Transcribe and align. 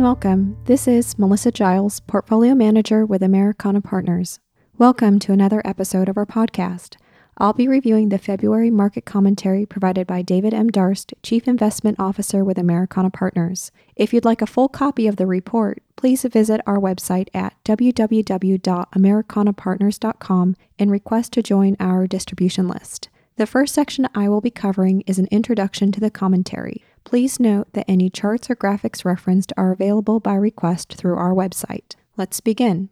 And 0.00 0.06
welcome. 0.06 0.56
This 0.64 0.88
is 0.88 1.18
Melissa 1.18 1.52
Giles, 1.52 2.00
Portfolio 2.00 2.54
Manager 2.54 3.04
with 3.04 3.22
Americana 3.22 3.82
Partners. 3.82 4.40
Welcome 4.78 5.18
to 5.18 5.32
another 5.32 5.60
episode 5.62 6.08
of 6.08 6.16
our 6.16 6.24
podcast. 6.24 6.96
I'll 7.36 7.52
be 7.52 7.68
reviewing 7.68 8.08
the 8.08 8.16
February 8.16 8.70
market 8.70 9.04
commentary 9.04 9.66
provided 9.66 10.06
by 10.06 10.22
David 10.22 10.54
M. 10.54 10.68
Darst, 10.68 11.12
Chief 11.22 11.46
Investment 11.46 12.00
Officer 12.00 12.42
with 12.42 12.56
Americana 12.56 13.10
Partners. 13.10 13.70
If 13.94 14.14
you'd 14.14 14.24
like 14.24 14.40
a 14.40 14.46
full 14.46 14.70
copy 14.70 15.06
of 15.06 15.16
the 15.16 15.26
report, 15.26 15.82
please 15.96 16.22
visit 16.22 16.62
our 16.66 16.78
website 16.78 17.28
at 17.34 17.62
www.americanapartners.com 17.66 20.56
and 20.78 20.90
request 20.90 21.32
to 21.34 21.42
join 21.42 21.76
our 21.78 22.06
distribution 22.06 22.66
list. 22.66 23.10
The 23.36 23.46
first 23.46 23.74
section 23.74 24.08
I 24.14 24.30
will 24.30 24.40
be 24.40 24.50
covering 24.50 25.02
is 25.02 25.18
an 25.18 25.28
introduction 25.30 25.92
to 25.92 26.00
the 26.00 26.10
commentary. 26.10 26.82
Please 27.04 27.40
note 27.40 27.72
that 27.72 27.88
any 27.88 28.10
charts 28.10 28.50
or 28.50 28.56
graphics 28.56 29.04
referenced 29.04 29.52
are 29.56 29.72
available 29.72 30.20
by 30.20 30.34
request 30.34 30.94
through 30.94 31.16
our 31.16 31.32
website. 31.32 31.94
Let's 32.16 32.40
begin. 32.40 32.90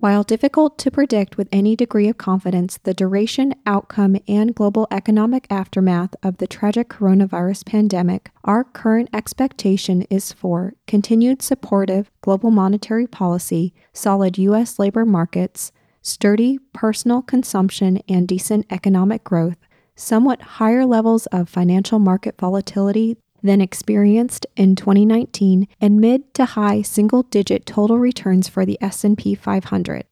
While 0.00 0.22
difficult 0.22 0.78
to 0.78 0.90
predict 0.90 1.36
with 1.36 1.50
any 1.52 1.76
degree 1.76 2.08
of 2.08 2.16
confidence 2.16 2.78
the 2.78 2.94
duration, 2.94 3.54
outcome, 3.66 4.16
and 4.26 4.54
global 4.54 4.86
economic 4.90 5.46
aftermath 5.50 6.14
of 6.22 6.38
the 6.38 6.46
tragic 6.46 6.88
coronavirus 6.88 7.66
pandemic, 7.66 8.30
our 8.42 8.64
current 8.64 9.10
expectation 9.12 10.00
is 10.08 10.32
for 10.32 10.72
continued 10.86 11.42
supportive 11.42 12.10
global 12.22 12.50
monetary 12.50 13.06
policy, 13.06 13.74
solid 13.92 14.38
U.S. 14.38 14.78
labor 14.78 15.04
markets, 15.04 15.70
sturdy 16.00 16.58
personal 16.72 17.20
consumption, 17.20 18.00
and 18.08 18.26
decent 18.26 18.64
economic 18.70 19.22
growth, 19.22 19.58
somewhat 20.00 20.42
higher 20.42 20.86
levels 20.86 21.26
of 21.26 21.48
financial 21.48 21.98
market 21.98 22.36
volatility 22.38 23.16
than 23.42 23.60
experienced 23.60 24.46
in 24.56 24.76
2019 24.76 25.66
and 25.80 26.00
mid 26.00 26.32
to 26.34 26.44
high 26.44 26.82
single-digit 26.82 27.66
total 27.66 27.98
returns 27.98 28.48
for 28.48 28.64
the 28.64 28.78
S&P 28.80 29.34
500. 29.34 30.04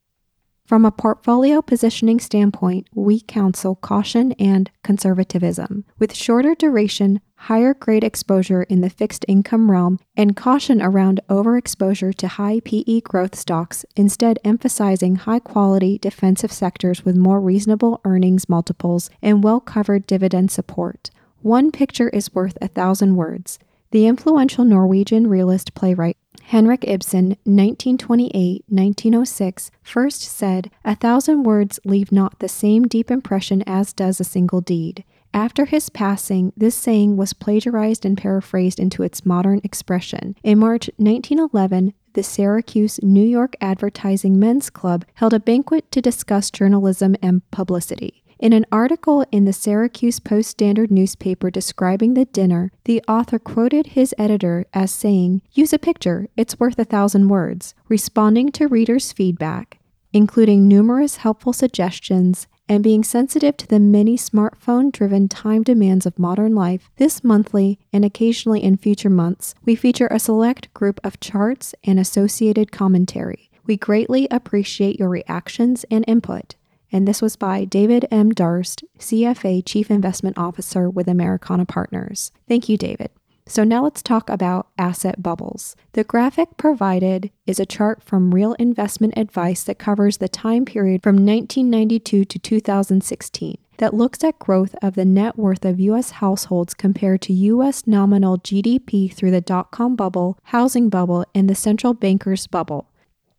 From 0.69 0.85
a 0.85 0.93
portfolio 0.93 1.63
positioning 1.63 2.21
standpoint, 2.21 2.89
we 2.95 3.23
counsel 3.23 3.75
caution 3.75 4.33
and 4.33 4.71
conservatism, 4.83 5.87
with 5.99 6.15
shorter 6.15 6.55
duration, 6.55 7.23
higher 7.37 7.73
grade 7.73 8.05
exposure 8.05 8.65
in 8.65 8.83
the 8.83 8.91
fixed 8.91 9.25
income 9.27 9.71
realm, 9.71 9.99
and 10.15 10.37
caution 10.37 10.83
around 10.83 11.23
overexposure 11.31 12.15
to 12.17 12.29
high 12.29 12.61
PE 12.61 13.01
growth 13.01 13.35
stocks, 13.35 13.87
instead 13.97 14.39
emphasizing 14.45 15.17
high 15.17 15.39
quality 15.39 15.97
defensive 15.97 16.53
sectors 16.53 17.03
with 17.03 17.17
more 17.17 17.41
reasonable 17.41 18.03
earnings 18.05 18.47
multiples 18.47 19.09
and 19.23 19.43
well 19.43 19.61
covered 19.61 20.07
dividend 20.07 20.51
support. 20.51 21.09
One 21.41 21.73
picture 21.73 22.11
is 22.11 22.35
worth 22.35 22.59
a 22.61 22.69
thousand 22.69 23.17
words. 23.17 23.59
The 23.91 24.07
influential 24.07 24.65
Norwegian 24.65 25.29
realist 25.29 25.73
playwright 25.73 26.18
Henrik 26.49 26.83
Ibsen, 26.89 27.37
1928 27.45 28.65
1906, 28.69 29.71
first 29.83 30.23
said, 30.23 30.71
A 30.83 30.97
thousand 30.97 31.43
words 31.43 31.79
leave 31.85 32.11
not 32.11 32.39
the 32.39 32.49
same 32.49 32.85
deep 32.85 33.11
impression 33.11 33.63
as 33.67 33.93
does 33.93 34.19
a 34.19 34.25
single 34.25 34.63
deed. 34.63 35.05
After 35.35 35.67
his 35.67 35.91
passing, 35.91 36.55
this 36.57 36.75
saying 36.75 37.19
was 37.19 37.35
plagiarized 37.35 38.07
and 38.07 38.17
paraphrased 38.17 38.81
into 38.81 39.03
its 39.03 39.27
modern 39.27 39.61
expression. 39.63 40.37
In 40.43 40.59
March 40.59 40.89
1911, 40.97 41.93
the 42.15 42.23
Syracuse 42.23 42.99
New 43.03 43.27
York 43.27 43.55
Advertising 43.61 44.41
Men's 44.41 44.71
Club 44.71 45.05
held 45.15 45.35
a 45.35 45.41
banquet 45.41 45.93
to 45.93 46.01
discuss 46.01 46.51
journalism 46.51 47.15
and 47.21 47.43
publicity. 47.51 48.25
In 48.39 48.53
an 48.53 48.67
article 48.71 49.25
in 49.33 49.47
the 49.47 49.53
Syracuse 49.53 50.21
Post 50.21 50.51
Standard 50.51 50.93
newspaper 50.93 51.51
describing 51.51 52.15
the 52.15 52.25
dinner, 52.27 52.71
the 52.85 53.03
author 53.09 53.41
quoted 53.41 53.89
his 53.89 54.15
editor 54.17 54.65
as 54.73 54.93
saying, 54.93 55.43
Use 55.51 55.73
a 55.73 55.79
picture, 55.79 56.29
it's 56.37 56.61
worth 56.61 56.79
a 56.79 56.85
thousand 56.85 57.29
words, 57.29 57.75
responding 57.89 58.53
to 58.53 58.69
readers' 58.69 59.11
feedback, 59.11 59.81
including 60.13 60.69
numerous 60.69 61.17
helpful 61.17 61.53
suggestions 61.53 62.47
and 62.69 62.85
being 62.85 63.03
sensitive 63.03 63.57
to 63.57 63.67
the 63.67 63.81
many 63.81 64.17
smartphone 64.17 64.93
driven 64.93 65.27
time 65.27 65.65
demands 65.65 66.07
of 66.07 66.17
modern 66.17 66.55
life, 66.55 66.91
this 66.97 67.25
monthly 67.25 67.81
and 67.93 68.05
occasionally 68.05 68.63
in 68.63 68.77
future 68.77 69.11
months, 69.11 69.57
we 69.65 69.75
feature 69.75 70.09
a 70.13 70.21
select 70.21 70.73
group 70.75 71.01
of 71.03 71.19
charts 71.19 71.75
and 71.83 71.99
associated 71.99 72.71
commentary. 72.71 73.51
We 73.67 73.77
greatly 73.77 74.29
appreciate 74.31 74.99
your 74.99 75.09
reactions 75.09 75.85
and 75.91 76.05
input 76.07 76.55
and 76.93 77.07
this 77.07 77.23
was 77.23 77.37
by 77.37 77.65
David 77.65 78.07
M. 78.11 78.31
Darst, 78.31 78.85
CFA 78.99 79.63
Chief 79.65 79.91
Investment 79.91 80.39
Officer 80.39 80.89
with 80.89 81.09
Americana 81.09 81.67
Partners. 81.67 82.33
Thank 82.47 82.69
you, 82.69 82.77
David. 82.77 83.11
So 83.47 83.65
now 83.65 83.85
let's 83.85 84.03
talk 84.03 84.29
about 84.29 84.69
asset 84.77 85.23
bubbles. 85.23 85.75
The 85.93 86.05
graphic 86.05 86.59
provided 86.59 87.31
is 87.47 87.59
a 87.59 87.65
chart 87.65 88.03
from 88.03 88.35
Real 88.35 88.53
Investment 88.55 89.15
Advice 89.17 89.63
that 89.65 89.79
covers 89.79 90.19
the 90.19 90.29
time 90.29 90.67
period 90.67 91.03
from 91.03 91.17
1992 91.17 92.27
to 92.27 92.39
2016 92.39 93.59
that 93.79 93.95
looks 93.95 94.23
at 94.23 94.39
growth 94.39 94.75
of 94.83 94.95
the 94.95 95.05
net 95.05 95.39
worth 95.39 95.65
of 95.65 95.81
US 95.81 96.11
households 96.11 96.75
compared 96.75 97.23
to 97.23 97.33
US 97.33 97.87
nominal 97.87 98.37
GDP 98.37 99.13
through 99.13 99.31
the 99.31 99.41
dot 99.41 99.71
com 99.71 99.97
bubble, 99.97 100.39
housing 100.45 100.89
bubble, 100.89 101.25
and 101.35 101.49
the 101.49 101.55
central 101.55 101.95
bankers 101.95 102.47
bubble. 102.47 102.91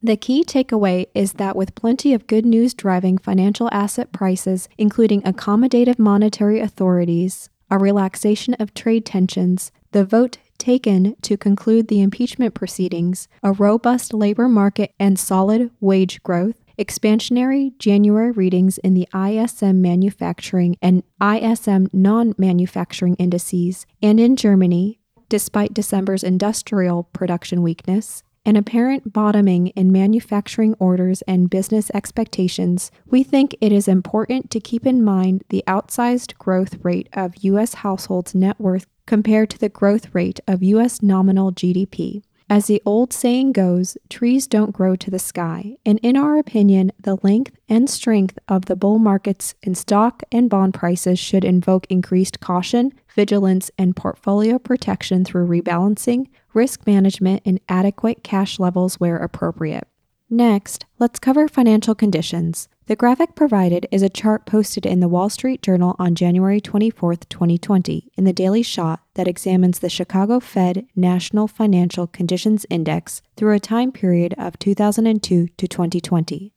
The 0.01 0.15
key 0.15 0.45
takeaway 0.45 1.07
is 1.13 1.33
that 1.33 1.57
with 1.57 1.75
plenty 1.75 2.13
of 2.13 2.25
good 2.25 2.45
news 2.45 2.73
driving 2.73 3.17
financial 3.17 3.67
asset 3.73 4.13
prices, 4.13 4.69
including 4.77 5.21
accommodative 5.23 5.99
monetary 5.99 6.61
authorities, 6.61 7.49
a 7.69 7.77
relaxation 7.77 8.53
of 8.55 8.73
trade 8.73 9.05
tensions, 9.05 9.73
the 9.91 10.05
vote 10.05 10.37
taken 10.57 11.17
to 11.21 11.35
conclude 11.35 11.89
the 11.89 12.01
impeachment 12.01 12.53
proceedings, 12.53 13.27
a 13.43 13.51
robust 13.51 14.13
labor 14.13 14.47
market, 14.47 14.93
and 15.01 15.19
solid 15.19 15.69
wage 15.81 16.23
growth, 16.23 16.63
expansionary 16.77 17.77
January 17.77 18.31
readings 18.31 18.77
in 18.77 18.93
the 18.93 19.07
ISM 19.13 19.81
manufacturing 19.81 20.77
and 20.81 21.03
ISM 21.21 21.89
non 21.91 22.33
manufacturing 22.37 23.15
indices, 23.15 23.85
and 24.01 24.17
in 24.17 24.37
Germany, 24.37 24.97
despite 25.27 25.73
December's 25.73 26.23
industrial 26.23 27.03
production 27.03 27.61
weakness, 27.61 28.23
an 28.45 28.55
apparent 28.55 29.13
bottoming 29.13 29.67
in 29.67 29.91
manufacturing 29.91 30.73
orders 30.79 31.21
and 31.23 31.49
business 31.49 31.91
expectations, 31.93 32.91
we 33.05 33.23
think 33.23 33.55
it 33.61 33.71
is 33.71 33.87
important 33.87 34.49
to 34.51 34.59
keep 34.59 34.85
in 34.85 35.03
mind 35.03 35.43
the 35.49 35.63
outsized 35.67 36.37
growth 36.37 36.77
rate 36.83 37.09
of 37.13 37.43
U.S. 37.43 37.75
households' 37.75 38.35
net 38.35 38.59
worth 38.59 38.87
compared 39.05 39.49
to 39.49 39.57
the 39.57 39.69
growth 39.69 40.13
rate 40.13 40.39
of 40.47 40.63
U.S. 40.63 41.01
nominal 41.01 41.51
GDP. 41.51 42.21
As 42.51 42.65
the 42.65 42.81
old 42.83 43.13
saying 43.13 43.51
goes, 43.51 43.95
trees 44.09 44.47
don't 44.47 44.71
grow 44.73 44.95
to 44.95 45.11
the 45.11 45.19
sky, 45.19 45.77
and 45.85 45.99
in 46.01 46.17
our 46.17 46.39
opinion, 46.39 46.91
the 46.99 47.17
length 47.21 47.55
and 47.67 47.87
strength 47.87 48.39
of 48.47 48.65
the 48.65 48.75
bull 48.75 48.97
markets 48.97 49.53
in 49.61 49.75
stock 49.75 50.23
and 50.31 50.49
bond 50.49 50.73
prices 50.73 51.19
should 51.19 51.45
invoke 51.45 51.85
increased 51.91 52.39
caution, 52.39 52.91
vigilance, 53.13 53.69
and 53.77 53.95
portfolio 53.95 54.57
protection 54.57 55.23
through 55.23 55.45
rebalancing, 55.45 56.25
risk 56.53 56.85
management, 56.85 57.41
and 57.45 57.59
adequate 57.69 58.23
cash 58.23 58.59
levels 58.59 58.95
where 58.95 59.17
appropriate. 59.17 59.87
Next, 60.29 60.85
let's 60.99 61.17
cover 61.17 61.47
financial 61.47 61.95
conditions. 61.95 62.69
The 62.85 62.95
graphic 62.95 63.33
provided 63.33 63.87
is 63.91 64.03
a 64.03 64.09
chart 64.09 64.45
posted 64.45 64.85
in 64.85 64.99
the 64.99 65.07
Wall 65.07 65.29
Street 65.29 65.63
Journal 65.63 65.95
on 65.97 66.13
January 66.13 66.61
24, 66.61 67.15
2020, 67.15 68.11
in 68.15 68.23
the 68.25 68.33
Daily 68.33 68.61
Shot 68.61 69.01
that 69.15 69.27
examines 69.27 69.79
the 69.79 69.89
Chicago 69.89 70.39
Fed 70.39 70.85
National 70.95 71.47
Financial 71.47 72.05
Conditions 72.05 72.65
Index 72.69 73.23
through 73.35 73.55
a 73.55 73.59
time 73.59 73.91
period 73.91 74.35
of 74.37 74.59
2002 74.59 75.47
to 75.47 75.67
2020. 75.67 76.53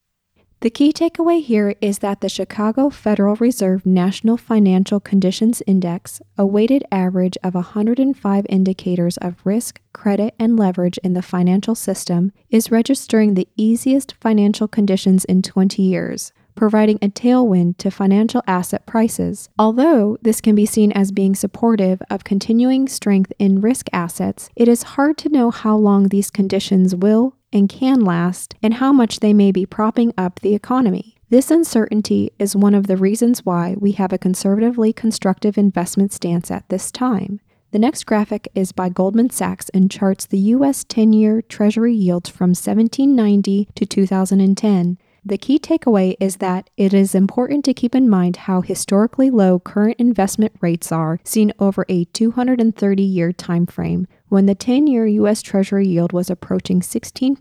The 0.62 0.70
key 0.70 0.92
takeaway 0.92 1.42
here 1.42 1.74
is 1.80 1.98
that 1.98 2.20
the 2.20 2.28
Chicago 2.28 2.88
Federal 2.88 3.34
Reserve 3.34 3.84
National 3.84 4.36
Financial 4.36 5.00
Conditions 5.00 5.60
Index, 5.66 6.22
a 6.38 6.46
weighted 6.46 6.84
average 6.92 7.36
of 7.42 7.56
105 7.56 8.46
indicators 8.48 9.16
of 9.16 9.34
risk, 9.42 9.80
credit, 9.92 10.36
and 10.38 10.56
leverage 10.56 10.98
in 10.98 11.14
the 11.14 11.20
financial 11.20 11.74
system, 11.74 12.30
is 12.48 12.70
registering 12.70 13.34
the 13.34 13.48
easiest 13.56 14.14
financial 14.20 14.68
conditions 14.68 15.24
in 15.24 15.42
20 15.42 15.82
years, 15.82 16.32
providing 16.54 16.98
a 17.02 17.08
tailwind 17.08 17.76
to 17.78 17.90
financial 17.90 18.44
asset 18.46 18.86
prices. 18.86 19.48
Although 19.58 20.16
this 20.22 20.40
can 20.40 20.54
be 20.54 20.64
seen 20.64 20.92
as 20.92 21.10
being 21.10 21.34
supportive 21.34 22.00
of 22.08 22.22
continuing 22.22 22.86
strength 22.86 23.32
in 23.40 23.60
risk 23.60 23.88
assets, 23.92 24.48
it 24.54 24.68
is 24.68 24.94
hard 24.94 25.18
to 25.18 25.28
know 25.28 25.50
how 25.50 25.74
long 25.74 26.06
these 26.06 26.30
conditions 26.30 26.94
will 26.94 27.34
and 27.52 27.68
can 27.68 28.00
last, 28.00 28.54
and 28.62 28.74
how 28.74 28.92
much 28.92 29.20
they 29.20 29.32
may 29.32 29.52
be 29.52 29.66
propping 29.66 30.12
up 30.16 30.40
the 30.40 30.54
economy. 30.54 31.16
This 31.30 31.50
uncertainty 31.50 32.30
is 32.38 32.54
one 32.54 32.74
of 32.74 32.86
the 32.86 32.96
reasons 32.96 33.44
why 33.44 33.74
we 33.78 33.92
have 33.92 34.12
a 34.12 34.18
conservatively 34.18 34.92
constructive 34.92 35.56
investment 35.56 36.12
stance 36.12 36.50
at 36.50 36.68
this 36.68 36.90
time. 36.90 37.40
The 37.70 37.78
next 37.78 38.04
graphic 38.04 38.48
is 38.54 38.70
by 38.70 38.90
Goldman 38.90 39.30
Sachs 39.30 39.70
and 39.70 39.90
charts 39.90 40.26
the 40.26 40.38
U.S. 40.38 40.84
10 40.84 41.14
year 41.14 41.40
Treasury 41.40 41.94
yields 41.94 42.28
from 42.28 42.50
1790 42.50 43.68
to 43.74 43.86
2010. 43.86 44.98
The 45.24 45.38
key 45.38 45.58
takeaway 45.58 46.16
is 46.18 46.36
that 46.38 46.68
it 46.76 46.92
is 46.92 47.14
important 47.14 47.64
to 47.64 47.72
keep 47.72 47.94
in 47.94 48.10
mind 48.10 48.36
how 48.36 48.60
historically 48.60 49.30
low 49.30 49.60
current 49.60 50.00
investment 50.00 50.52
rates 50.60 50.90
are 50.90 51.20
seen 51.24 51.52
over 51.60 51.86
a 51.88 52.04
230 52.06 53.02
year 53.02 53.32
time 53.32 53.64
frame, 53.66 54.08
when 54.32 54.46
the 54.46 54.54
10 54.54 54.86
year 54.86 55.06
U.S. 55.06 55.42
Treasury 55.42 55.86
yield 55.86 56.14
was 56.14 56.30
approaching 56.30 56.80
16% 56.80 57.36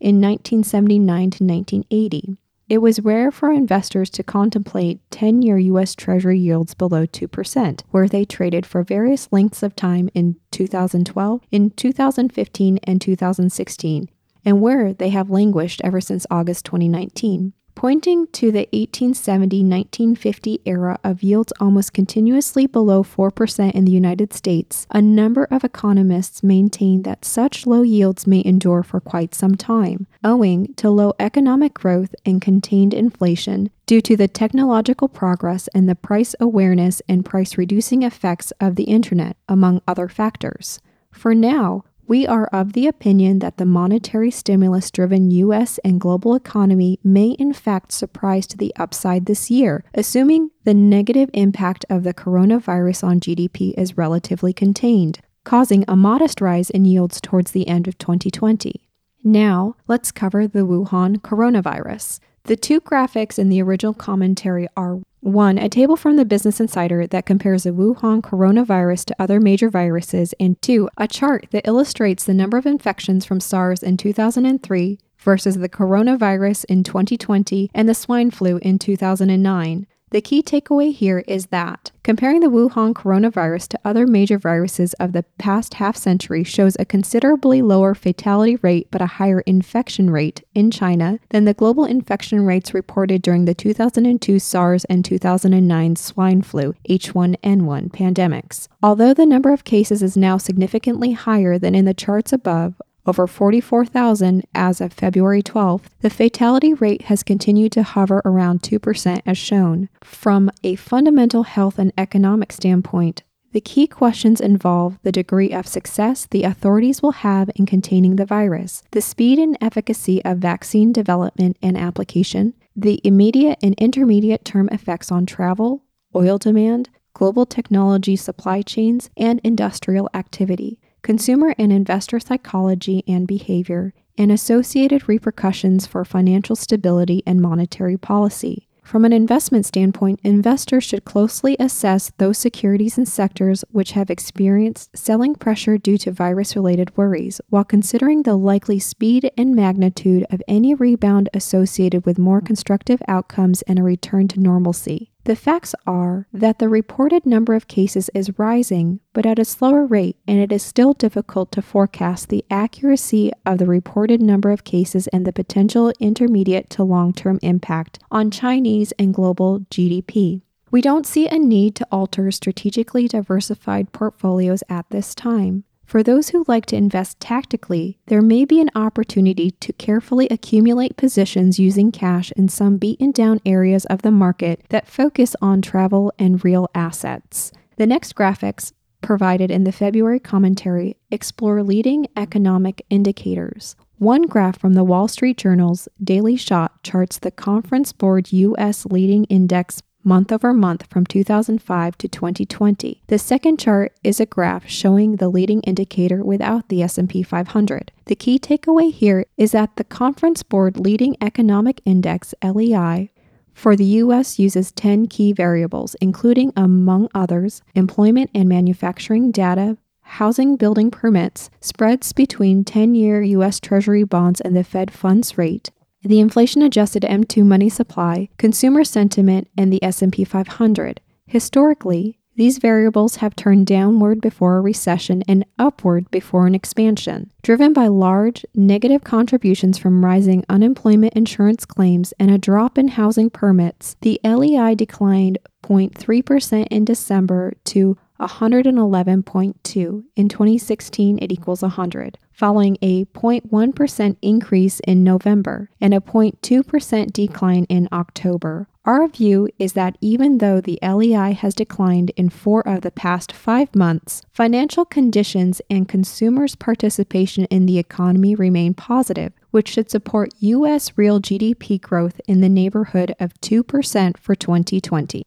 in 0.00 0.22
1979 0.22 1.04
to 1.04 1.44
1980. 1.44 2.38
It 2.66 2.78
was 2.78 3.00
rare 3.00 3.30
for 3.30 3.52
investors 3.52 4.08
to 4.08 4.22
contemplate 4.22 5.00
10 5.10 5.42
year 5.42 5.58
U.S. 5.58 5.94
Treasury 5.94 6.38
yields 6.38 6.72
below 6.72 7.04
2%, 7.04 7.82
where 7.90 8.08
they 8.08 8.24
traded 8.24 8.64
for 8.64 8.82
various 8.82 9.28
lengths 9.32 9.62
of 9.62 9.76
time 9.76 10.08
in 10.14 10.36
2012, 10.50 11.42
in 11.50 11.68
2015, 11.68 12.78
and 12.84 13.02
2016, 13.02 14.08
and 14.46 14.62
where 14.62 14.94
they 14.94 15.10
have 15.10 15.28
languished 15.28 15.82
ever 15.84 16.00
since 16.00 16.26
August 16.30 16.64
2019 16.64 17.52
pointing 17.74 18.26
to 18.28 18.52
the 18.52 18.68
1870 18.72 19.62
1950 19.62 20.60
era 20.64 20.98
of 21.02 21.22
yields 21.22 21.52
almost 21.60 21.92
continuously 21.92 22.66
below 22.66 23.02
4% 23.02 23.72
in 23.72 23.84
the 23.84 23.92
United 23.92 24.32
States, 24.32 24.86
a 24.90 25.02
number 25.02 25.44
of 25.50 25.64
economists 25.64 26.42
maintain 26.42 27.02
that 27.02 27.24
such 27.24 27.66
low 27.66 27.82
yields 27.82 28.26
may 28.26 28.42
endure 28.44 28.82
for 28.82 29.00
quite 29.00 29.34
some 29.34 29.54
time, 29.54 30.06
owing 30.22 30.72
to 30.74 30.90
low 30.90 31.12
economic 31.18 31.74
growth 31.74 32.14
and 32.24 32.40
contained 32.40 32.94
inflation 32.94 33.70
due 33.86 34.00
to 34.00 34.16
the 34.16 34.28
technological 34.28 35.08
progress 35.08 35.68
and 35.74 35.88
the 35.88 35.94
price 35.94 36.34
awareness 36.40 37.02
and 37.08 37.24
price 37.24 37.58
reducing 37.58 38.02
effects 38.02 38.52
of 38.60 38.76
the 38.76 38.84
Internet, 38.84 39.36
among 39.48 39.80
other 39.86 40.08
factors. 40.08 40.80
For 41.10 41.34
now, 41.34 41.84
we 42.06 42.26
are 42.26 42.46
of 42.46 42.72
the 42.72 42.86
opinion 42.86 43.38
that 43.38 43.56
the 43.56 43.64
monetary 43.64 44.30
stimulus 44.30 44.90
driven 44.90 45.30
U.S. 45.30 45.78
and 45.84 46.00
global 46.00 46.34
economy 46.34 46.98
may 47.02 47.30
in 47.30 47.52
fact 47.52 47.92
surprise 47.92 48.46
to 48.48 48.56
the 48.56 48.74
upside 48.76 49.26
this 49.26 49.50
year, 49.50 49.84
assuming 49.94 50.50
the 50.64 50.74
negative 50.74 51.30
impact 51.32 51.84
of 51.88 52.02
the 52.02 52.14
coronavirus 52.14 53.04
on 53.04 53.20
GDP 53.20 53.72
is 53.78 53.96
relatively 53.96 54.52
contained, 54.52 55.20
causing 55.44 55.84
a 55.88 55.96
modest 55.96 56.40
rise 56.40 56.70
in 56.70 56.84
yields 56.84 57.20
towards 57.20 57.52
the 57.52 57.68
end 57.68 57.88
of 57.88 57.96
2020. 57.98 58.82
Now, 59.22 59.76
let's 59.88 60.12
cover 60.12 60.46
the 60.46 60.66
Wuhan 60.66 61.16
coronavirus. 61.22 62.20
The 62.44 62.56
two 62.56 62.82
graphics 62.82 63.38
in 63.38 63.48
the 63.48 63.62
original 63.62 63.94
commentary 63.94 64.68
are 64.76 65.00
one, 65.24 65.58
a 65.58 65.68
table 65.68 65.96
from 65.96 66.16
the 66.16 66.24
Business 66.24 66.60
Insider 66.60 67.06
that 67.06 67.26
compares 67.26 67.62
the 67.62 67.70
Wuhan 67.70 68.20
coronavirus 68.20 69.06
to 69.06 69.16
other 69.18 69.40
major 69.40 69.70
viruses, 69.70 70.34
and 70.38 70.60
two, 70.60 70.88
a 70.98 71.08
chart 71.08 71.46
that 71.50 71.66
illustrates 71.66 72.24
the 72.24 72.34
number 72.34 72.58
of 72.58 72.66
infections 72.66 73.24
from 73.24 73.40
SARS 73.40 73.82
in 73.82 73.96
2003 73.96 74.98
versus 75.18 75.56
the 75.56 75.68
coronavirus 75.68 76.66
in 76.66 76.84
2020 76.84 77.70
and 77.74 77.88
the 77.88 77.94
swine 77.94 78.30
flu 78.30 78.58
in 78.58 78.78
2009. 78.78 79.86
The 80.14 80.20
key 80.20 80.44
takeaway 80.44 80.94
here 80.94 81.24
is 81.26 81.46
that 81.46 81.90
comparing 82.04 82.38
the 82.38 82.46
Wuhan 82.46 82.92
coronavirus 82.92 83.66
to 83.70 83.80
other 83.84 84.06
major 84.06 84.38
viruses 84.38 84.92
of 85.00 85.12
the 85.12 85.24
past 85.38 85.74
half 85.74 85.96
century 85.96 86.44
shows 86.44 86.76
a 86.78 86.84
considerably 86.84 87.62
lower 87.62 87.96
fatality 87.96 88.54
rate 88.62 88.86
but 88.92 89.02
a 89.02 89.06
higher 89.18 89.40
infection 89.40 90.10
rate 90.10 90.44
in 90.54 90.70
China 90.70 91.18
than 91.30 91.46
the 91.46 91.52
global 91.52 91.84
infection 91.84 92.46
rates 92.46 92.72
reported 92.72 93.22
during 93.22 93.44
the 93.44 93.54
2002 93.54 94.38
SARS 94.38 94.84
and 94.84 95.04
2009 95.04 95.96
swine 95.96 96.42
flu 96.42 96.76
H1N1 96.88 97.90
pandemics. 97.90 98.68
Although 98.84 99.14
the 99.14 99.26
number 99.26 99.52
of 99.52 99.64
cases 99.64 100.00
is 100.00 100.16
now 100.16 100.36
significantly 100.36 101.10
higher 101.10 101.58
than 101.58 101.74
in 101.74 101.86
the 101.86 101.92
charts 101.92 102.32
above, 102.32 102.80
over 103.06 103.26
44,000 103.26 104.44
as 104.54 104.80
of 104.80 104.92
February 104.92 105.42
12th, 105.42 105.84
the 106.00 106.10
fatality 106.10 106.72
rate 106.72 107.02
has 107.02 107.22
continued 107.22 107.72
to 107.72 107.82
hover 107.82 108.22
around 108.24 108.62
2% 108.62 109.22
as 109.26 109.38
shown. 109.38 109.88
From 110.02 110.50
a 110.62 110.74
fundamental 110.76 111.42
health 111.42 111.78
and 111.78 111.92
economic 111.98 112.52
standpoint, 112.52 113.22
the 113.52 113.60
key 113.60 113.86
questions 113.86 114.40
involve 114.40 114.98
the 115.04 115.12
degree 115.12 115.52
of 115.52 115.66
success 115.66 116.26
the 116.26 116.42
authorities 116.42 117.02
will 117.02 117.12
have 117.12 117.50
in 117.54 117.66
containing 117.66 118.16
the 118.16 118.26
virus, 118.26 118.82
the 118.90 119.00
speed 119.00 119.38
and 119.38 119.56
efficacy 119.60 120.24
of 120.24 120.38
vaccine 120.38 120.92
development 120.92 121.56
and 121.62 121.76
application, 121.76 122.54
the 122.74 123.00
immediate 123.04 123.58
and 123.62 123.74
intermediate 123.78 124.44
term 124.44 124.68
effects 124.72 125.12
on 125.12 125.24
travel, 125.24 125.84
oil 126.16 126.36
demand, 126.36 126.88
global 127.12 127.46
technology 127.46 128.16
supply 128.16 128.60
chains, 128.60 129.08
and 129.16 129.40
industrial 129.44 130.10
activity 130.14 130.80
consumer 131.04 131.54
and 131.56 131.72
investor 131.72 132.18
psychology 132.18 133.04
and 133.06 133.28
behavior, 133.28 133.94
and 134.18 134.32
associated 134.32 135.08
repercussions 135.08 135.86
for 135.86 136.04
financial 136.04 136.56
stability 136.56 137.22
and 137.26 137.40
monetary 137.40 137.96
policy. 137.96 138.66
From 138.82 139.04
an 139.04 139.14
investment 139.14 139.64
standpoint, 139.64 140.20
investors 140.22 140.84
should 140.84 141.06
closely 141.06 141.56
assess 141.58 142.12
those 142.18 142.36
securities 142.36 142.98
and 142.98 143.08
sectors 143.08 143.64
which 143.70 143.92
have 143.92 144.10
experienced 144.10 144.96
selling 144.96 145.34
pressure 145.34 145.78
due 145.78 145.96
to 145.98 146.10
virus 146.10 146.54
related 146.54 146.94
worries, 146.96 147.40
while 147.48 147.64
considering 147.64 148.22
the 148.22 148.36
likely 148.36 148.78
speed 148.78 149.30
and 149.38 149.54
magnitude 149.54 150.26
of 150.30 150.42
any 150.46 150.74
rebound 150.74 151.30
associated 151.32 152.04
with 152.04 152.18
more 152.18 152.42
constructive 152.42 153.00
outcomes 153.08 153.62
and 153.62 153.78
a 153.78 153.82
return 153.82 154.28
to 154.28 154.40
normalcy. 154.40 155.13
The 155.24 155.36
facts 155.36 155.74
are 155.86 156.26
that 156.34 156.58
the 156.58 156.68
reported 156.68 157.24
number 157.24 157.54
of 157.54 157.66
cases 157.66 158.10
is 158.12 158.38
rising, 158.38 159.00
but 159.14 159.24
at 159.24 159.38
a 159.38 159.44
slower 159.46 159.86
rate, 159.86 160.18
and 160.28 160.38
it 160.38 160.52
is 160.52 160.62
still 160.62 160.92
difficult 160.92 161.50
to 161.52 161.62
forecast 161.62 162.28
the 162.28 162.44
accuracy 162.50 163.32
of 163.46 163.56
the 163.56 163.64
reported 163.64 164.20
number 164.20 164.50
of 164.50 164.64
cases 164.64 165.06
and 165.08 165.24
the 165.24 165.32
potential 165.32 165.94
intermediate 165.98 166.68
to 166.70 166.84
long 166.84 167.14
term 167.14 167.38
impact 167.40 167.98
on 168.10 168.30
Chinese 168.30 168.92
and 168.98 169.14
global 169.14 169.60
GDP. 169.70 170.42
We 170.70 170.82
don't 170.82 171.06
see 171.06 171.26
a 171.26 171.38
need 171.38 171.74
to 171.76 171.86
alter 171.90 172.30
strategically 172.30 173.08
diversified 173.08 173.92
portfolios 173.92 174.62
at 174.68 174.90
this 174.90 175.14
time. 175.14 175.64
For 175.86 176.02
those 176.02 176.30
who 176.30 176.44
like 176.48 176.66
to 176.66 176.76
invest 176.76 177.20
tactically, 177.20 177.98
there 178.06 178.22
may 178.22 178.44
be 178.44 178.60
an 178.60 178.70
opportunity 178.74 179.50
to 179.52 179.72
carefully 179.74 180.26
accumulate 180.30 180.96
positions 180.96 181.58
using 181.58 181.92
cash 181.92 182.32
in 182.32 182.48
some 182.48 182.78
beaten 182.78 183.12
down 183.12 183.40
areas 183.46 183.84
of 183.86 184.02
the 184.02 184.10
market 184.10 184.64
that 184.70 184.88
focus 184.88 185.36
on 185.40 185.62
travel 185.62 186.12
and 186.18 186.44
real 186.44 186.68
assets. 186.74 187.52
The 187.76 187.86
next 187.86 188.14
graphics 188.14 188.72
provided 189.02 189.50
in 189.50 189.64
the 189.64 189.72
February 189.72 190.18
commentary 190.18 190.96
explore 191.10 191.62
leading 191.62 192.06
economic 192.16 192.84
indicators. 192.88 193.76
One 193.98 194.22
graph 194.22 194.58
from 194.58 194.74
the 194.74 194.84
Wall 194.84 195.08
Street 195.08 195.36
Journal's 195.36 195.88
Daily 196.02 196.36
Shot 196.36 196.82
charts 196.82 197.18
the 197.18 197.30
Conference 197.30 197.92
Board 197.92 198.32
U.S. 198.32 198.86
leading 198.86 199.24
index 199.24 199.82
month 200.04 200.30
over 200.30 200.52
month 200.52 200.86
from 200.86 201.06
2005 201.06 201.98
to 201.98 202.08
2020. 202.08 203.02
The 203.06 203.18
second 203.18 203.58
chart 203.58 203.92
is 204.04 204.20
a 204.20 204.26
graph 204.26 204.68
showing 204.68 205.16
the 205.16 205.28
leading 205.28 205.60
indicator 205.62 206.22
without 206.22 206.68
the 206.68 206.82
S&P 206.82 207.22
500. 207.22 207.92
The 208.04 208.14
key 208.14 208.38
takeaway 208.38 208.92
here 208.92 209.24
is 209.36 209.52
that 209.52 209.76
the 209.76 209.84
Conference 209.84 210.42
Board 210.42 210.76
Leading 210.76 211.16
Economic 211.20 211.80
Index 211.84 212.34
LEI 212.44 213.10
for 213.54 213.76
the 213.76 213.84
US 213.84 214.38
uses 214.38 214.72
10 214.72 215.06
key 215.06 215.32
variables 215.32 215.94
including 216.00 216.52
among 216.56 217.08
others 217.14 217.62
employment 217.74 218.30
and 218.34 218.48
manufacturing 218.48 219.30
data, 219.30 219.78
housing 220.02 220.56
building 220.56 220.90
permits, 220.90 221.50
spreads 221.60 222.12
between 222.12 222.64
10-year 222.64 223.22
US 223.22 223.60
Treasury 223.60 224.04
bonds 224.04 224.40
and 224.40 224.54
the 224.54 224.64
Fed 224.64 224.92
funds 224.92 225.38
rate, 225.38 225.70
the 226.04 226.20
inflation 226.20 226.62
adjusted 226.62 227.02
M2 227.02 227.44
money 227.44 227.68
supply, 227.68 228.28
consumer 228.38 228.84
sentiment, 228.84 229.48
and 229.56 229.72
the 229.72 229.82
S&P 229.82 230.24
500. 230.24 231.00
Historically, 231.26 232.18
these 232.36 232.58
variables 232.58 233.16
have 233.16 233.36
turned 233.36 233.66
downward 233.66 234.20
before 234.20 234.56
a 234.56 234.60
recession 234.60 235.22
and 235.28 235.44
upward 235.58 236.10
before 236.10 236.46
an 236.46 236.54
expansion. 236.54 237.30
Driven 237.42 237.72
by 237.72 237.86
large 237.86 238.44
negative 238.54 239.04
contributions 239.04 239.78
from 239.78 240.04
rising 240.04 240.44
unemployment 240.48 241.14
insurance 241.14 241.64
claims 241.64 242.12
and 242.18 242.30
a 242.30 242.38
drop 242.38 242.76
in 242.76 242.88
housing 242.88 243.30
permits, 243.30 243.96
the 244.00 244.20
LEI 244.24 244.74
declined 244.74 245.38
0.3% 245.62 246.66
in 246.70 246.84
December 246.84 247.54
to 247.64 247.96
111.2. 248.24 250.04
In 250.16 250.28
2016, 250.28 251.18
it 251.20 251.32
equals 251.32 251.62
100, 251.62 252.18
following 252.32 252.76
a 252.82 253.04
0.1% 253.06 254.16
increase 254.22 254.80
in 254.80 255.04
November 255.04 255.70
and 255.80 255.94
a 255.94 256.00
0.2% 256.00 257.12
decline 257.12 257.64
in 257.64 257.88
October. 257.92 258.68
Our 258.84 259.08
view 259.08 259.48
is 259.58 259.72
that 259.72 259.96
even 260.02 260.38
though 260.38 260.60
the 260.60 260.78
LEI 260.82 261.32
has 261.32 261.54
declined 261.54 262.10
in 262.16 262.28
four 262.28 262.66
of 262.68 262.82
the 262.82 262.90
past 262.90 263.32
five 263.32 263.74
months, 263.74 264.22
financial 264.30 264.84
conditions 264.84 265.62
and 265.70 265.88
consumers' 265.88 266.54
participation 266.54 267.46
in 267.46 267.64
the 267.64 267.78
economy 267.78 268.34
remain 268.34 268.74
positive, 268.74 269.32
which 269.52 269.70
should 269.70 269.90
support 269.90 270.34
U.S. 270.40 270.92
real 270.96 271.18
GDP 271.18 271.80
growth 271.80 272.20
in 272.28 272.42
the 272.42 272.48
neighborhood 272.50 273.14
of 273.18 273.32
2% 273.40 274.18
for 274.18 274.34
2020. 274.34 275.24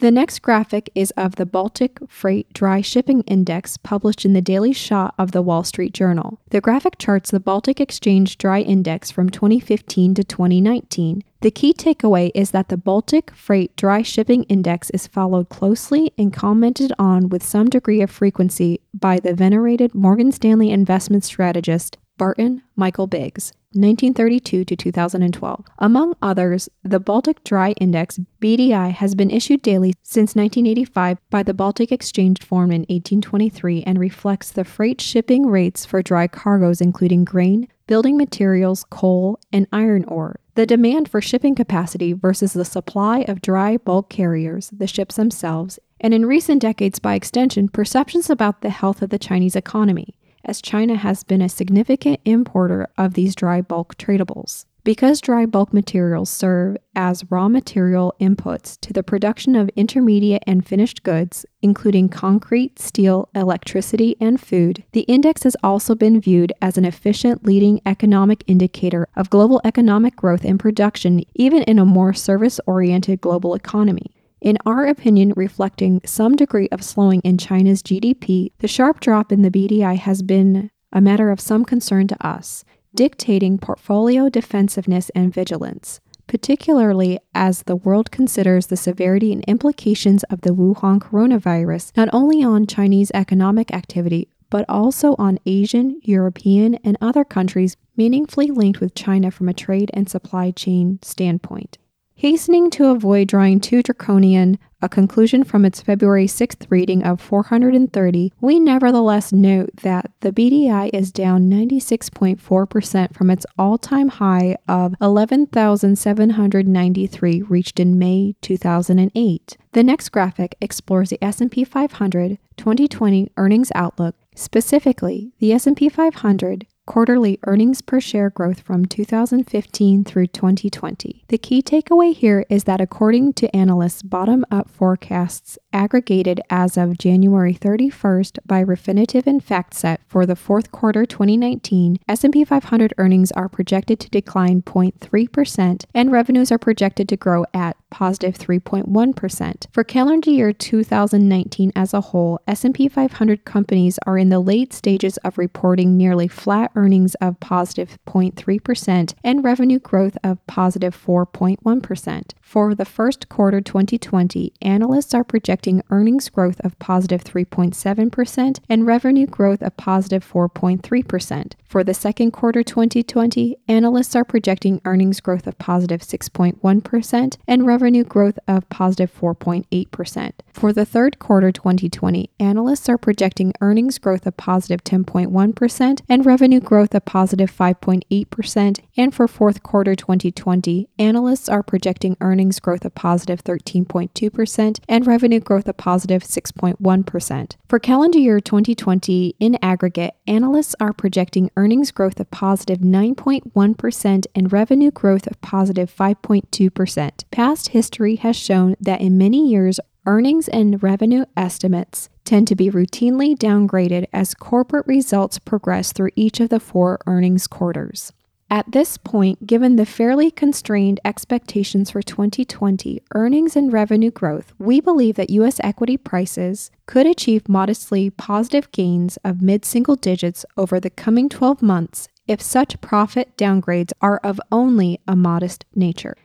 The 0.00 0.10
next 0.10 0.40
graphic 0.40 0.88
is 0.94 1.10
of 1.10 1.36
the 1.36 1.44
Baltic 1.44 1.98
Freight 2.08 2.50
Dry 2.54 2.80
Shipping 2.80 3.20
Index 3.24 3.76
published 3.76 4.24
in 4.24 4.32
the 4.32 4.40
Daily 4.40 4.72
Shot 4.72 5.14
of 5.18 5.32
the 5.32 5.42
Wall 5.42 5.62
Street 5.62 5.92
Journal. 5.92 6.40
The 6.48 6.62
graphic 6.62 6.96
charts 6.96 7.30
the 7.30 7.38
Baltic 7.38 7.82
Exchange 7.82 8.38
Dry 8.38 8.60
Index 8.62 9.10
from 9.10 9.28
2015 9.28 10.14
to 10.14 10.24
2019. 10.24 11.22
The 11.42 11.50
key 11.50 11.74
takeaway 11.74 12.30
is 12.34 12.50
that 12.52 12.70
the 12.70 12.78
Baltic 12.78 13.30
Freight 13.32 13.76
Dry 13.76 14.00
Shipping 14.00 14.44
Index 14.44 14.88
is 14.88 15.06
followed 15.06 15.50
closely 15.50 16.14
and 16.16 16.32
commented 16.32 16.94
on 16.98 17.28
with 17.28 17.42
some 17.42 17.68
degree 17.68 18.00
of 18.00 18.10
frequency 18.10 18.80
by 18.94 19.20
the 19.20 19.34
venerated 19.34 19.94
Morgan 19.94 20.32
Stanley 20.32 20.70
investment 20.70 21.24
strategist 21.24 21.98
Barton 22.20 22.62
Michael 22.76 23.06
Biggs. 23.06 23.54
1932 23.72 24.66
to 24.66 24.76
2012. 24.76 25.64
Among 25.78 26.14
others, 26.20 26.68
the 26.82 27.00
Baltic 27.00 27.42
Dry 27.44 27.70
Index 27.80 28.20
BDI 28.42 28.90
has 28.90 29.14
been 29.14 29.30
issued 29.30 29.62
daily 29.62 29.94
since 30.02 30.36
1985 30.36 31.16
by 31.30 31.42
the 31.42 31.54
Baltic 31.54 31.90
Exchange 31.90 32.42
formed 32.42 32.74
in 32.74 32.80
1823 32.80 33.84
and 33.84 33.98
reflects 33.98 34.50
the 34.50 34.64
freight 34.64 35.00
shipping 35.00 35.46
rates 35.46 35.86
for 35.86 36.02
dry 36.02 36.26
cargoes 36.26 36.82
including 36.82 37.24
grain, 37.24 37.68
building 37.86 38.18
materials, 38.18 38.84
coal, 38.90 39.40
and 39.50 39.66
iron 39.72 40.04
ore. 40.04 40.40
The 40.56 40.66
demand 40.66 41.08
for 41.08 41.22
shipping 41.22 41.54
capacity 41.54 42.12
versus 42.12 42.52
the 42.52 42.66
supply 42.66 43.20
of 43.28 43.40
dry 43.40 43.78
bulk 43.78 44.10
carriers, 44.10 44.68
the 44.68 44.86
ships 44.86 45.16
themselves, 45.16 45.78
and 45.98 46.12
in 46.12 46.26
recent 46.26 46.60
decades 46.60 46.98
by 46.98 47.14
extension, 47.14 47.70
perceptions 47.70 48.28
about 48.28 48.60
the 48.60 48.68
health 48.68 49.00
of 49.00 49.08
the 49.08 49.18
Chinese 49.18 49.56
economy 49.56 50.14
as 50.44 50.62
China 50.62 50.96
has 50.96 51.24
been 51.24 51.42
a 51.42 51.48
significant 51.48 52.20
importer 52.24 52.88
of 52.96 53.14
these 53.14 53.34
dry 53.34 53.60
bulk 53.60 53.96
tradables. 53.96 54.64
Because 54.82 55.20
dry 55.20 55.44
bulk 55.44 55.74
materials 55.74 56.30
serve 56.30 56.78
as 56.96 57.30
raw 57.30 57.48
material 57.48 58.14
inputs 58.18 58.80
to 58.80 58.94
the 58.94 59.02
production 59.02 59.54
of 59.54 59.68
intermediate 59.76 60.42
and 60.46 60.66
finished 60.66 61.02
goods, 61.02 61.44
including 61.60 62.08
concrete, 62.08 62.78
steel, 62.78 63.28
electricity, 63.34 64.16
and 64.20 64.40
food, 64.40 64.82
the 64.92 65.02
index 65.02 65.42
has 65.42 65.54
also 65.62 65.94
been 65.94 66.18
viewed 66.18 66.54
as 66.62 66.78
an 66.78 66.86
efficient 66.86 67.44
leading 67.44 67.82
economic 67.84 68.42
indicator 68.46 69.06
of 69.16 69.28
global 69.28 69.60
economic 69.64 70.16
growth 70.16 70.44
and 70.44 70.58
production, 70.58 71.22
even 71.34 71.62
in 71.64 71.78
a 71.78 71.84
more 71.84 72.14
service 72.14 72.58
oriented 72.66 73.20
global 73.20 73.54
economy. 73.54 74.10
In 74.40 74.56
our 74.64 74.86
opinion, 74.86 75.34
reflecting 75.36 76.00
some 76.06 76.34
degree 76.34 76.68
of 76.72 76.82
slowing 76.82 77.20
in 77.20 77.36
China's 77.36 77.82
GDP, 77.82 78.52
the 78.58 78.68
sharp 78.68 79.00
drop 79.00 79.30
in 79.30 79.42
the 79.42 79.50
BDI 79.50 79.98
has 79.98 80.22
been 80.22 80.70
a 80.92 81.00
matter 81.00 81.30
of 81.30 81.40
some 81.40 81.64
concern 81.64 82.06
to 82.08 82.26
us, 82.26 82.64
dictating 82.94 83.58
portfolio 83.58 84.30
defensiveness 84.30 85.10
and 85.10 85.32
vigilance, 85.32 86.00
particularly 86.26 87.18
as 87.34 87.64
the 87.64 87.76
world 87.76 88.10
considers 88.10 88.68
the 88.68 88.78
severity 88.78 89.30
and 89.30 89.44
implications 89.44 90.22
of 90.24 90.40
the 90.40 90.54
Wuhan 90.54 91.00
coronavirus 91.00 91.94
not 91.94 92.08
only 92.10 92.42
on 92.42 92.66
Chinese 92.66 93.10
economic 93.12 93.74
activity, 93.74 94.30
but 94.48 94.64
also 94.70 95.14
on 95.18 95.38
Asian, 95.44 96.00
European, 96.02 96.76
and 96.76 96.96
other 97.02 97.24
countries 97.24 97.76
meaningfully 97.94 98.50
linked 98.50 98.80
with 98.80 98.94
China 98.94 99.30
from 99.30 99.50
a 99.50 99.54
trade 99.54 99.90
and 99.92 100.08
supply 100.08 100.50
chain 100.50 100.98
standpoint. 101.02 101.76
Hastening 102.20 102.68
to 102.72 102.90
avoid 102.90 103.28
drawing 103.28 103.60
too 103.60 103.82
draconian 103.82 104.58
a 104.82 104.90
conclusion 104.90 105.42
from 105.42 105.64
its 105.64 105.80
February 105.80 106.26
6th 106.26 106.66
reading 106.68 107.02
of 107.02 107.18
430, 107.18 108.34
we 108.42 108.60
nevertheless 108.60 109.32
note 109.32 109.70
that 109.76 110.12
the 110.20 110.30
BDI 110.30 110.90
is 110.92 111.12
down 111.12 111.48
96.4% 111.48 113.14
from 113.14 113.30
its 113.30 113.46
all-time 113.58 114.08
high 114.08 114.58
of 114.68 114.94
11,793 115.00 117.40
reached 117.40 117.80
in 117.80 117.98
May 117.98 118.34
2008. 118.42 119.56
The 119.72 119.82
next 119.82 120.10
graphic 120.10 120.56
explores 120.60 121.08
the 121.08 121.24
S&P 121.24 121.64
500 121.64 122.36
2020 122.58 123.32
earnings 123.38 123.72
outlook, 123.74 124.14
specifically 124.34 125.32
the 125.38 125.54
S&P 125.54 125.88
500 125.88 126.66
quarterly 126.86 127.38
earnings 127.46 127.80
per 127.80 128.00
share 128.00 128.30
growth 128.30 128.60
from 128.60 128.84
2015 128.84 130.04
through 130.04 130.26
2020. 130.26 131.24
The 131.28 131.38
key 131.38 131.62
takeaway 131.62 132.14
here 132.14 132.44
is 132.48 132.64
that 132.64 132.80
according 132.80 133.34
to 133.34 133.54
analysts' 133.56 134.02
bottom 134.02 134.44
up 134.50 134.68
forecasts 134.68 135.58
aggregated 135.72 136.40
as 136.50 136.76
of 136.76 136.98
January 136.98 137.54
31st 137.54 138.38
by 138.44 138.64
Refinitiv 138.64 139.26
and 139.26 139.44
FactSet 139.44 139.98
for 140.06 140.26
the 140.26 140.36
fourth 140.36 140.72
quarter 140.72 141.06
2019, 141.06 141.98
S&P 142.08 142.44
500 142.44 142.94
earnings 142.98 143.30
are 143.32 143.48
projected 143.48 144.00
to 144.00 144.10
decline 144.10 144.62
0.3% 144.62 145.84
and 145.94 146.12
revenues 146.12 146.50
are 146.50 146.58
projected 146.58 147.08
to 147.08 147.16
grow 147.16 147.44
at 147.54 147.76
positive 147.90 148.38
3.1%. 148.38 149.66
For 149.72 149.84
calendar 149.84 150.30
year 150.30 150.52
2019 150.52 151.72
as 151.74 151.92
a 151.92 152.00
whole, 152.00 152.40
S&P 152.46 152.88
500 152.88 153.44
companies 153.44 153.98
are 154.06 154.16
in 154.16 154.28
the 154.28 154.40
late 154.40 154.72
stages 154.72 155.16
of 155.18 155.38
reporting 155.38 155.96
nearly 155.96 156.28
flat 156.28 156.70
earnings 156.74 157.14
of 157.16 157.40
positive 157.40 157.98
0.3% 158.06 159.14
and 159.24 159.44
revenue 159.44 159.78
growth 159.78 160.16
of 160.22 160.44
positive 160.46 160.96
4.1. 160.96 162.32
For 162.40 162.74
the 162.74 162.84
first 162.84 163.28
quarter 163.28 163.60
2020, 163.60 164.52
analysts 164.62 165.14
are 165.14 165.24
projecting 165.24 165.82
earnings 165.90 166.28
growth 166.28 166.60
of 166.60 166.78
positive 166.78 167.24
3.7% 167.24 168.58
and 168.68 168.86
revenue 168.86 169.26
growth 169.26 169.62
of 169.62 169.76
positive 169.76 170.24
4.3%. 170.24 171.52
For 171.64 171.84
the 171.84 171.94
second 171.94 172.32
quarter 172.32 172.62
2020, 172.62 173.56
analysts 173.68 174.16
are 174.16 174.24
projecting 174.24 174.80
earnings 174.84 175.20
growth 175.20 175.46
of 175.46 175.58
positive 175.58 176.00
6.1 176.00 177.38
and 177.46 177.66
revenue 177.66 177.79
growth 178.04 178.38
of 178.46 178.68
positive 178.68 179.12
4.8%. 179.12 180.32
For 180.52 180.72
the 180.72 180.84
third 180.84 181.18
quarter 181.18 181.50
2020, 181.50 182.30
analysts 182.38 182.88
are 182.88 182.98
projecting 182.98 183.52
earnings 183.60 183.98
growth 183.98 184.26
of 184.26 184.36
positive 184.36 184.84
10.1 184.84 186.02
and 186.08 186.26
revenue 186.26 186.60
growth 186.60 186.94
of 186.94 187.04
positive 187.04 187.50
5.8%. 187.50 188.80
And 188.96 189.14
for 189.14 189.26
fourth 189.26 189.62
quarter 189.62 189.94
2020, 189.94 190.88
analysts 190.98 191.48
are 191.48 191.62
projecting 191.62 192.16
earnings 192.20 192.60
growth 192.60 192.84
of 192.84 192.94
positive 192.94 193.42
13.2% 193.42 194.80
and 194.88 195.06
revenue 195.06 195.40
growth 195.40 195.68
of 195.68 195.76
positive 195.76 196.22
6.1. 196.22 197.56
For 197.68 197.78
calendar 197.78 198.18
year 198.18 198.40
2020, 198.40 199.36
in 199.38 199.58
aggregate, 199.62 200.14
analysts 200.26 200.74
are 200.80 200.92
projecting 200.92 201.50
earnings 201.56 201.90
growth 201.90 202.20
of 202.20 202.30
positive 202.30 202.78
9.1 202.78 204.26
and 204.34 204.52
revenue 204.52 204.90
growth 204.90 205.26
of 205.26 205.40
positive 205.40 205.94
5.2%. 205.94 207.24
Past 207.30 207.69
history 207.70 208.16
has 208.16 208.36
shown 208.36 208.76
that 208.80 209.00
in 209.00 209.18
many 209.18 209.48
years, 209.48 209.80
earnings 210.06 210.48
and 210.48 210.82
revenue 210.82 211.24
estimates 211.36 212.08
tend 212.24 212.46
to 212.48 212.54
be 212.54 212.70
routinely 212.70 213.36
downgraded 213.36 214.06
as 214.12 214.34
corporate 214.34 214.86
results 214.86 215.38
progress 215.38 215.92
through 215.92 216.10
each 216.16 216.40
of 216.40 216.48
the 216.48 216.60
four 216.60 216.98
earnings 217.06 217.46
quarters. 217.46 218.12
At 218.52 218.72
this 218.72 218.98
point, 218.98 219.46
given 219.46 219.76
the 219.76 219.86
fairly 219.86 220.32
constrained 220.32 220.98
expectations 221.04 221.92
for 221.92 222.02
2020 222.02 223.00
earnings 223.14 223.54
and 223.54 223.72
revenue 223.72 224.10
growth, 224.10 224.52
we 224.58 224.80
believe 224.80 225.14
that 225.14 225.30
U.S. 225.30 225.60
equity 225.62 225.96
prices 225.96 226.72
could 226.86 227.06
achieve 227.06 227.48
modestly 227.48 228.10
positive 228.10 228.72
gains 228.72 229.18
of 229.24 229.40
mid 229.40 229.64
single 229.64 229.94
digits 229.94 230.44
over 230.56 230.80
the 230.80 230.90
coming 230.90 231.28
12 231.28 231.62
months 231.62 232.08
if 232.26 232.42
such 232.42 232.80
profit 232.80 233.36
downgrades 233.36 233.92
are 234.00 234.18
of 234.24 234.40
only 234.50 235.00
a 235.06 235.14
modest 235.14 235.64
nature. 235.74 236.16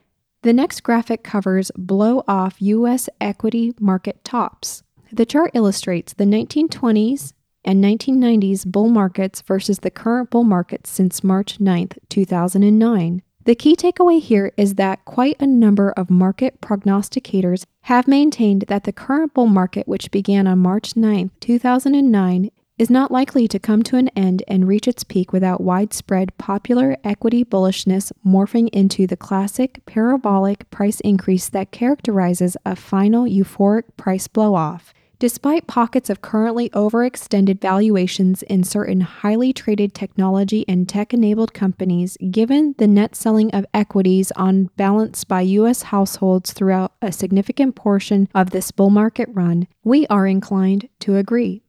The 0.46 0.54
next 0.54 0.84
graphic 0.84 1.24
covers 1.24 1.72
blow 1.76 2.24
off 2.28 2.62
U.S. 2.62 3.10
equity 3.20 3.74
market 3.80 4.24
tops. 4.24 4.84
The 5.12 5.26
chart 5.26 5.50
illustrates 5.56 6.14
the 6.14 6.26
1920s 6.26 7.34
and 7.64 7.84
1990s 7.84 8.64
bull 8.68 8.90
markets 8.90 9.42
versus 9.42 9.80
the 9.80 9.90
current 9.90 10.30
bull 10.30 10.44
market 10.44 10.86
since 10.86 11.24
March 11.24 11.60
9, 11.60 11.90
2009. 12.10 13.24
The 13.46 13.56
key 13.56 13.76
takeaway 13.76 14.22
here 14.22 14.52
is 14.56 14.76
that 14.76 15.04
quite 15.04 15.42
a 15.42 15.48
number 15.48 15.90
of 15.98 16.12
market 16.12 16.62
prognosticators 16.62 17.66
have 17.82 18.08
maintained 18.08 18.66
that 18.68 18.84
the 18.84 18.94
current 18.94 19.34
bull 19.34 19.48
market, 19.48 19.88
which 19.88 20.12
began 20.12 20.46
on 20.46 20.60
March 20.60 20.96
9, 20.96 21.32
2009, 21.40 22.52
is 22.78 22.90
not 22.90 23.12
likely 23.12 23.48
to 23.48 23.60
come 23.60 23.82
to 23.84 23.96
an 23.96 24.10
end 24.10 24.44
and 24.48 24.68
reach 24.68 24.88
its 24.88 25.04
peak 25.04 25.32
without 25.32 25.62
widespread 25.62 26.38
popular 26.38 26.98
equity 27.04 27.44
bullishness 27.44 28.12
morphing 28.26 28.68
into 28.74 29.08
the 29.08 29.16
classic 29.18 29.82
parabolic 29.86 30.70
price 30.70 31.00
increase 31.02 31.48
that 31.50 31.72
characterizes 31.72 32.58
a 32.66 32.76
final 32.76 33.24
euphoric 33.26 33.84
price 33.96 34.28
blow 34.28 34.56
off. 34.56 34.94
Despite 35.18 35.66
pockets 35.66 36.10
of 36.10 36.22
currently 36.22 36.70
overextended 36.72 37.62
valuations 37.62 38.44
in 38.44 38.66
certain 38.66 39.00
highly 39.00 39.54
traded 39.54 39.94
technology 39.94 40.66
and 40.68 40.90
tech 40.90 41.14
enabled 41.14 41.54
companies, 41.54 42.18
given 42.32 42.76
the 42.78 42.88
net 42.88 43.16
selling 43.16 43.50
of 43.52 43.66
equities 43.74 44.34
on 44.36 44.70
balance 44.76 45.24
by 45.24 45.40
U.S. 45.42 45.84
households 45.84 46.52
throughout 46.52 46.94
a 47.02 47.14
significant 47.14 47.76
portion 47.76 48.28
of 48.36 48.50
this 48.50 48.72
bull 48.72 48.90
market 48.90 49.30
run, 49.32 49.68
we 49.86 50.06
are 50.08 50.28
inclined 50.28 50.90
to 51.00 51.16
agree. 51.16 51.65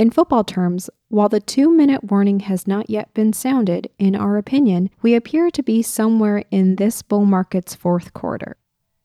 In 0.00 0.10
football 0.10 0.44
terms, 0.44 0.88
while 1.08 1.28
the 1.28 1.40
two 1.40 1.70
minute 1.70 2.04
warning 2.04 2.40
has 2.40 2.66
not 2.66 2.88
yet 2.88 3.12
been 3.12 3.34
sounded, 3.34 3.90
in 3.98 4.16
our 4.16 4.38
opinion, 4.38 4.88
we 5.02 5.14
appear 5.14 5.50
to 5.50 5.62
be 5.62 5.82
somewhere 5.82 6.42
in 6.50 6.76
this 6.76 7.02
bull 7.02 7.26
market's 7.26 7.74
fourth 7.74 8.14
quarter. 8.14 8.56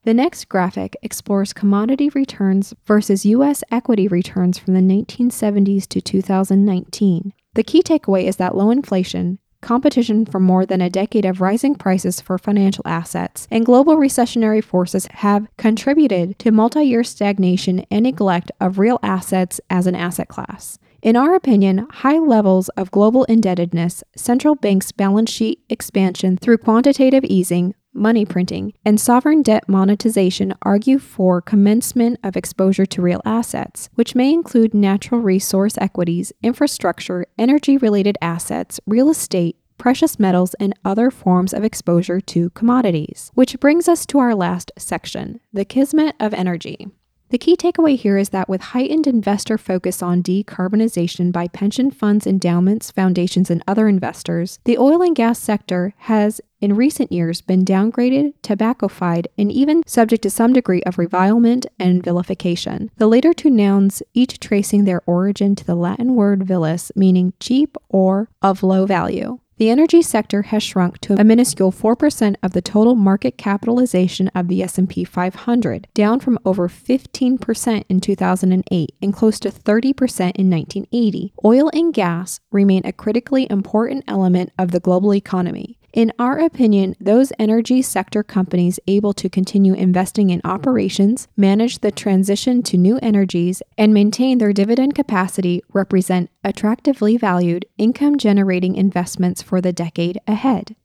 The 0.04 0.14
next 0.14 0.48
graphic 0.48 0.96
explores 1.02 1.52
commodity 1.52 2.08
returns 2.08 2.72
versus 2.86 3.26
U.S. 3.26 3.62
equity 3.70 4.08
returns 4.08 4.58
from 4.58 4.72
the 4.72 4.80
1970s 4.80 5.86
to 5.88 6.00
2019. 6.00 7.34
The 7.52 7.62
key 7.62 7.82
takeaway 7.82 8.24
is 8.24 8.36
that 8.36 8.56
low 8.56 8.70
inflation, 8.70 9.38
competition 9.60 10.24
for 10.24 10.40
more 10.40 10.64
than 10.64 10.80
a 10.80 10.88
decade 10.88 11.26
of 11.26 11.42
rising 11.42 11.74
prices 11.74 12.22
for 12.22 12.38
financial 12.38 12.84
assets, 12.86 13.46
and 13.50 13.66
global 13.66 13.96
recessionary 13.96 14.64
forces 14.64 15.06
have 15.10 15.46
contributed 15.58 16.38
to 16.38 16.50
multi 16.50 16.84
year 16.84 17.04
stagnation 17.04 17.84
and 17.90 18.04
neglect 18.04 18.50
of 18.62 18.78
real 18.78 18.98
assets 19.02 19.60
as 19.68 19.86
an 19.86 19.94
asset 19.94 20.28
class. 20.28 20.78
In 21.06 21.14
our 21.14 21.36
opinion, 21.36 21.86
high 21.88 22.18
levels 22.18 22.68
of 22.70 22.90
global 22.90 23.22
indebtedness, 23.26 24.02
central 24.16 24.56
banks' 24.56 24.90
balance 24.90 25.30
sheet 25.30 25.60
expansion 25.68 26.36
through 26.36 26.58
quantitative 26.58 27.22
easing, 27.22 27.76
money 27.94 28.24
printing, 28.24 28.72
and 28.84 29.00
sovereign 29.00 29.42
debt 29.42 29.68
monetization 29.68 30.52
argue 30.62 30.98
for 30.98 31.40
commencement 31.40 32.18
of 32.24 32.36
exposure 32.36 32.86
to 32.86 33.00
real 33.00 33.22
assets, 33.24 33.88
which 33.94 34.16
may 34.16 34.32
include 34.32 34.74
natural 34.74 35.20
resource 35.20 35.78
equities, 35.78 36.32
infrastructure, 36.42 37.24
energy 37.38 37.76
related 37.78 38.18
assets, 38.20 38.80
real 38.84 39.08
estate, 39.08 39.56
precious 39.78 40.18
metals, 40.18 40.54
and 40.54 40.74
other 40.84 41.12
forms 41.12 41.54
of 41.54 41.62
exposure 41.62 42.20
to 42.20 42.50
commodities. 42.50 43.30
Which 43.34 43.60
brings 43.60 43.88
us 43.88 44.06
to 44.06 44.18
our 44.18 44.34
last 44.34 44.72
section 44.76 45.38
the 45.52 45.64
kismet 45.64 46.16
of 46.18 46.34
energy. 46.34 46.88
The 47.28 47.38
key 47.38 47.56
takeaway 47.56 47.96
here 47.96 48.16
is 48.16 48.28
that 48.28 48.48
with 48.48 48.60
heightened 48.60 49.08
investor 49.08 49.58
focus 49.58 50.00
on 50.00 50.22
decarbonization 50.22 51.32
by 51.32 51.48
pension 51.48 51.90
funds, 51.90 52.24
endowments, 52.24 52.92
foundations, 52.92 53.50
and 53.50 53.64
other 53.66 53.88
investors, 53.88 54.60
the 54.64 54.78
oil 54.78 55.02
and 55.02 55.16
gas 55.16 55.40
sector 55.40 55.92
has 55.98 56.40
in 56.60 56.76
recent 56.76 57.10
years 57.10 57.40
been 57.40 57.64
downgraded, 57.64 58.34
tobaccofied, 58.42 59.26
and 59.36 59.50
even 59.50 59.82
subject 59.86 60.22
to 60.22 60.30
some 60.30 60.52
degree 60.52 60.82
of 60.84 60.98
revilement 60.98 61.66
and 61.80 62.02
vilification. 62.02 62.92
The 62.96 63.08
later 63.08 63.34
two 63.34 63.50
nouns 63.50 64.04
each 64.14 64.38
tracing 64.38 64.84
their 64.84 65.02
origin 65.04 65.56
to 65.56 65.64
the 65.64 65.74
Latin 65.74 66.14
word 66.14 66.46
vilis, 66.46 66.92
meaning 66.94 67.32
cheap 67.40 67.76
or 67.88 68.30
of 68.40 68.62
low 68.62 68.86
value. 68.86 69.40
The 69.58 69.70
energy 69.70 70.02
sector 70.02 70.42
has 70.42 70.62
shrunk 70.62 70.98
to 70.98 71.18
a 71.18 71.24
minuscule 71.24 71.72
4% 71.72 72.36
of 72.42 72.52
the 72.52 72.60
total 72.60 72.94
market 72.94 73.38
capitalization 73.38 74.28
of 74.34 74.48
the 74.48 74.62
S&P 74.62 75.02
500, 75.02 75.88
down 75.94 76.20
from 76.20 76.38
over 76.44 76.68
15% 76.68 77.84
in 77.88 78.00
2008 78.00 78.94
and 79.00 79.14
close 79.14 79.40
to 79.40 79.50
30% 79.50 80.32
in 80.36 80.50
1980. 80.50 81.32
Oil 81.42 81.70
and 81.72 81.94
gas 81.94 82.38
remain 82.52 82.82
a 82.84 82.92
critically 82.92 83.46
important 83.50 84.04
element 84.06 84.52
of 84.58 84.72
the 84.72 84.80
global 84.80 85.14
economy. 85.14 85.78
In 85.96 86.12
our 86.18 86.38
opinion, 86.40 86.94
those 87.00 87.32
energy 87.38 87.80
sector 87.80 88.22
companies 88.22 88.78
able 88.86 89.14
to 89.14 89.30
continue 89.30 89.72
investing 89.72 90.28
in 90.28 90.42
operations, 90.44 91.26
manage 91.38 91.78
the 91.78 91.90
transition 91.90 92.62
to 92.64 92.76
new 92.76 92.98
energies, 93.00 93.62
and 93.78 93.94
maintain 93.94 94.36
their 94.36 94.52
dividend 94.52 94.94
capacity 94.94 95.62
represent 95.72 96.28
attractively 96.44 97.16
valued 97.16 97.64
income 97.78 98.18
generating 98.18 98.76
investments 98.76 99.40
for 99.40 99.62
the 99.62 99.72
decade 99.72 100.20
ahead. 100.26 100.76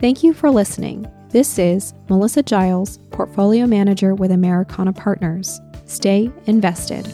Thank 0.00 0.24
you 0.24 0.34
for 0.34 0.50
listening. 0.50 1.06
This 1.28 1.60
is 1.60 1.94
Melissa 2.08 2.42
Giles, 2.42 2.98
Portfolio 3.12 3.64
Manager 3.64 4.16
with 4.16 4.32
Americana 4.32 4.92
Partners. 4.92 5.60
Stay 5.86 6.28
invested. 6.46 7.06